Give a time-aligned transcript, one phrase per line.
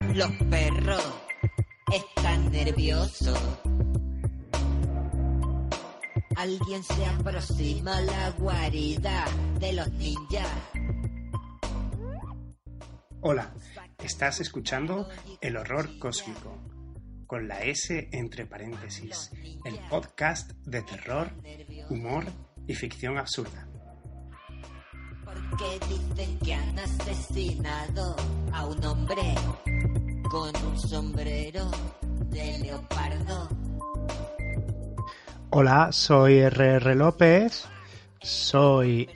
[0.00, 1.04] Los perros
[1.92, 3.38] están nerviosos.
[6.34, 9.26] Alguien se aproxima a la guarida
[9.60, 10.48] de los ninjas.
[13.20, 13.54] Hola,
[14.02, 15.08] estás escuchando
[15.40, 16.58] El Horror Cósmico,
[17.26, 19.30] con la S entre paréntesis,
[19.64, 21.30] el podcast de terror,
[21.88, 22.24] humor
[22.66, 23.68] y ficción absurda.
[25.24, 28.16] Porque dicen que han asesinado
[28.64, 29.34] un hombre
[30.30, 31.70] con un sombrero
[32.30, 33.48] de leopardo.
[35.50, 37.66] Hola, soy RR López,
[38.20, 39.08] soy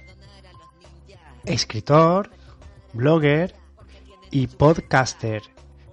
[1.44, 2.30] escritor,
[2.92, 3.54] blogger
[4.30, 5.42] y podcaster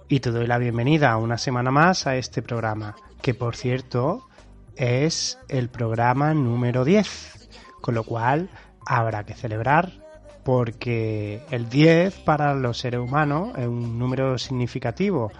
[0.08, 4.28] y te doy la bienvenida una semana más a este programa, que por cierto
[4.76, 7.48] es el programa número 10,
[7.80, 8.50] con lo cual
[8.86, 10.01] habrá que celebrar
[10.44, 15.32] porque el 10 para los seres humanos es un número significativo.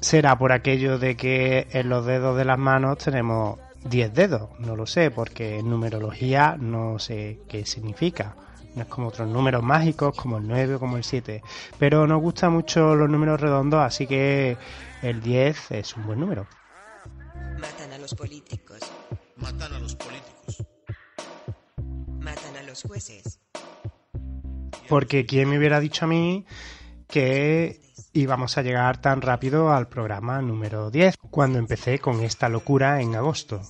[0.00, 4.76] Será por aquello de que en los dedos de las manos tenemos 10 dedos, no
[4.76, 8.36] lo sé, porque en numerología no sé qué significa.
[8.74, 11.42] No es como otros números mágicos, como el 9 o como el 7.
[11.78, 14.56] Pero nos gustan mucho los números redondos, así que
[15.02, 16.46] el 10 es un buen número.
[17.60, 18.80] Matan a los políticos,
[19.36, 20.64] Matan a los políticos.
[22.18, 23.38] matan a los jueces.
[24.92, 26.44] Porque quién me hubiera dicho a mí
[27.08, 27.80] que
[28.12, 33.16] íbamos a llegar tan rápido al programa número 10, cuando empecé con esta locura en
[33.16, 33.62] agosto,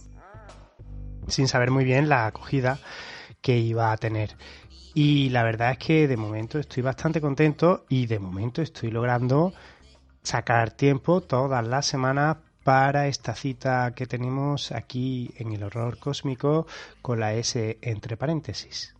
[1.28, 2.80] sin saber muy bien la acogida
[3.40, 4.36] que iba a tener.
[4.94, 9.52] Y la verdad es que de momento estoy bastante contento y de momento estoy logrando
[10.24, 16.66] sacar tiempo todas las semanas para esta cita que tenemos aquí en el horror cósmico
[17.00, 18.96] con la S entre paréntesis.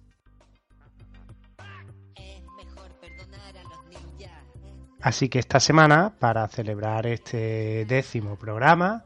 [5.03, 9.03] Así que esta semana, para celebrar este décimo programa,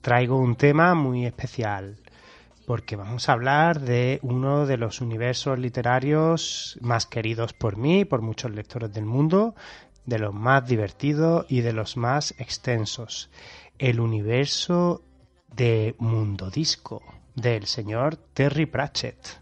[0.00, 1.98] traigo un tema muy especial,
[2.66, 8.22] porque vamos a hablar de uno de los universos literarios más queridos por mí, por
[8.22, 9.54] muchos lectores del mundo,
[10.04, 13.30] de los más divertidos y de los más extensos,
[13.78, 15.04] el universo
[15.54, 17.02] de Mundo Disco,
[17.36, 19.40] del señor Terry Pratchett.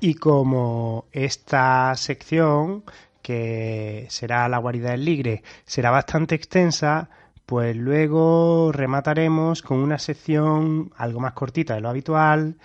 [0.00, 2.82] Y como esta sección,
[3.22, 7.08] que será la guarida del ligre, será bastante extensa,
[7.46, 12.56] pues luego remataremos con una sección algo más cortita de lo habitual,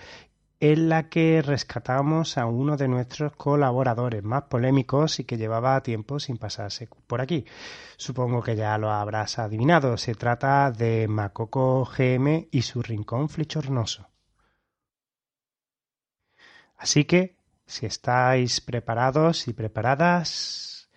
[0.60, 6.20] en la que rescatamos a uno de nuestros colaboradores más polémicos y que llevaba tiempo
[6.20, 7.46] sin pasarse por aquí.
[7.98, 9.98] Supongo que ya lo habrás adivinado.
[9.98, 14.08] Se trata de Macoco GM y su rincón flichornoso.
[16.78, 20.90] Así que, si estáis preparados y preparadas,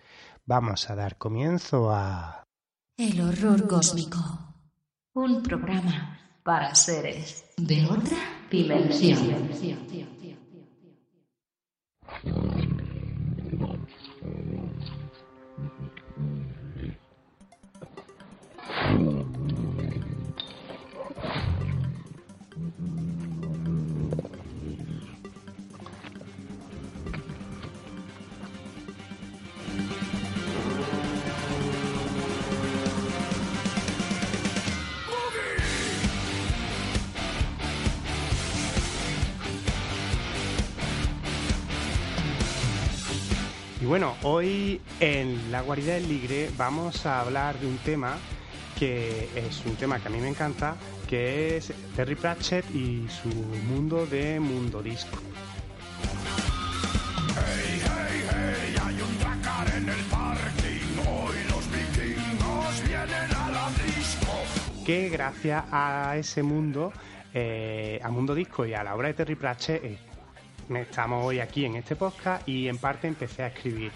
[0.45, 2.47] vamos a dar comienzo a...
[2.97, 4.19] El horror cósmico.
[5.13, 10.20] Un programa para seres de otra 可以买个肾阳肾阳肾
[43.91, 48.15] bueno, hoy en la guarida del ligre vamos a hablar de un tema
[48.79, 50.77] que es un tema que a mí me encanta,
[51.09, 53.27] que es Terry Pratchett y su
[53.67, 55.17] mundo de mundo disco.
[64.85, 66.93] Que gracias a ese mundo,
[67.33, 70.10] eh, a Mundo Disco y a la obra de Terry Pratchett,
[70.79, 73.91] estamos hoy aquí en este podcast y en parte empecé a escribir.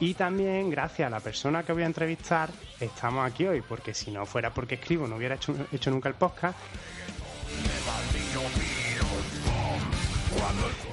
[0.00, 2.50] Y también gracias a la persona que voy a entrevistar
[2.80, 6.14] estamos aquí hoy, porque si no fuera porque escribo no hubiera hecho, hecho nunca el
[6.14, 6.58] podcast.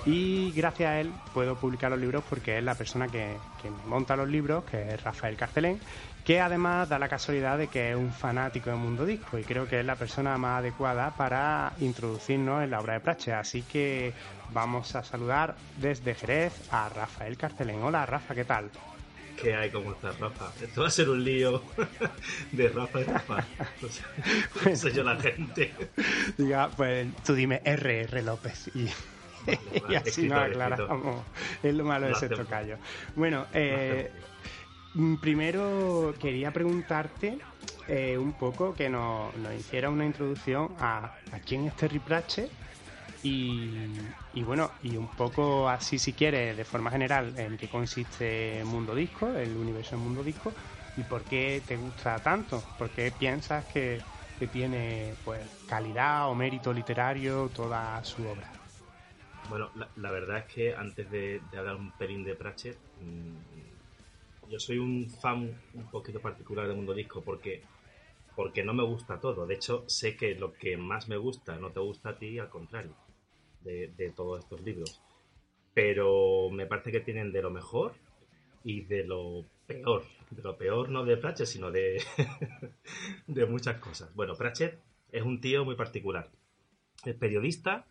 [0.05, 3.85] Y gracias a él puedo publicar los libros porque es la persona que, que me
[3.85, 5.79] monta los libros, que es Rafael Carcelén,
[6.25, 9.67] que además da la casualidad de que es un fanático del mundo disco y creo
[9.67, 13.33] que es la persona más adecuada para introducirnos en la obra de Prache.
[13.33, 14.13] Así que
[14.53, 17.81] vamos a saludar desde Jerez a Rafael Carcelén.
[17.83, 18.69] Hola Rafa, ¿qué tal?
[19.41, 19.71] ¿Qué hay?
[19.71, 20.51] ¿Cómo estás, Rafa?
[20.61, 21.63] Esto va a ser un lío
[22.51, 23.45] de Rafa y Rafa.
[24.65, 25.73] No sé, yo la gente.
[26.37, 28.87] Diga, pues tú dime RR López y,
[29.45, 31.25] Vale, vale, y así nos aclaramos.
[31.63, 32.77] Es lo malo de ese tocayo.
[33.15, 34.11] Bueno, eh,
[35.19, 37.38] primero quería preguntarte
[37.88, 42.51] eh, un poco que nos, nos hiciera una introducción a, a quién es Terry Pratchett
[43.23, 43.88] y,
[44.33, 48.95] y bueno, y un poco así si quieres, de forma general, en qué consiste Mundo
[48.95, 50.53] Disco, el universo de Mundo Disco
[50.97, 54.01] y por qué te gusta tanto, por qué piensas que,
[54.39, 58.60] que tiene pues calidad o mérito literario toda su obra.
[59.51, 64.59] Bueno, la, verdad es que antes de, de hablar un pelín de Pratchett, mm, yo
[64.59, 67.62] soy un fan un poquito particular de Mundo Disco porque
[68.33, 69.45] porque no me gusta todo.
[69.45, 72.48] De hecho, sé que lo que más me gusta no te gusta a ti, al
[72.48, 72.95] contrario,
[73.59, 75.01] de, de todos estos libros.
[75.74, 77.94] Pero me parece que tienen de lo mejor
[78.63, 80.06] y de lo peor.
[80.30, 82.01] De lo peor no de Pratchett, sino de,
[83.27, 84.15] de muchas cosas.
[84.15, 84.80] Bueno, Pratchett
[85.12, 86.31] es un tío muy particular.
[87.04, 87.86] Es periodista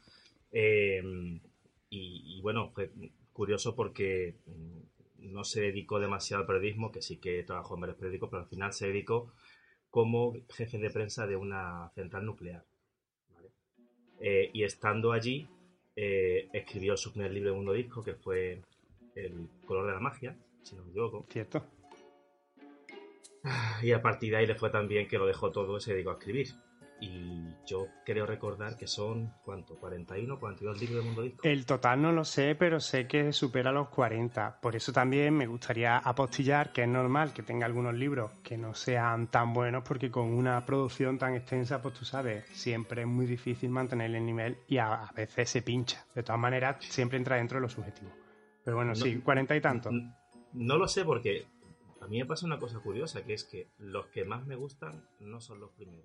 [0.52, 1.02] eh,
[1.90, 2.90] y, y, bueno, fue
[3.32, 7.98] curioso porque mm, no se dedicó demasiado al periodismo, que sí que trabajó en varios
[7.98, 9.32] periódicos, pero al final se dedicó
[9.90, 12.64] como jefe de prensa de una central nuclear.
[13.28, 13.50] ¿vale?
[14.20, 15.48] Eh, y estando allí,
[15.96, 18.62] eh, escribió su primer libro de Mundo Disco, que fue
[19.14, 21.26] El color de la magia, si no me equivoco.
[21.28, 21.66] ¿Cierto?
[23.82, 25.92] Y a partir de ahí le fue tan bien que lo dejó todo y se
[25.92, 26.48] dedicó a escribir.
[27.00, 29.78] Y yo creo recordar que son, ¿cuánto?
[29.80, 31.48] ¿41, 42 libros de Mundo Disco?
[31.48, 34.60] El total no lo sé, pero sé que supera los 40.
[34.60, 38.74] Por eso también me gustaría apostillar que es normal que tenga algunos libros que no
[38.74, 43.24] sean tan buenos, porque con una producción tan extensa, pues tú sabes, siempre es muy
[43.24, 46.04] difícil mantener el nivel y a, a veces se pincha.
[46.14, 48.12] De todas maneras, siempre entra dentro de lo subjetivo.
[48.62, 49.88] Pero bueno, No- sí, 40 y tanto.
[49.88, 50.14] N-
[50.52, 51.46] No lo sé porque
[52.02, 55.02] a mí me pasa una cosa curiosa, que es que los que más me gustan
[55.20, 56.04] no son los primeros.